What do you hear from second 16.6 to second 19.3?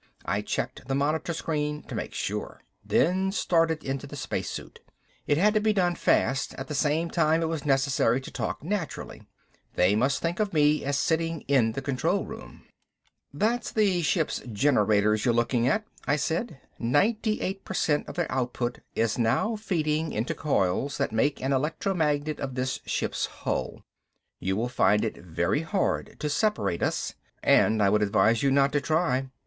"Ninety eight per cent of their output is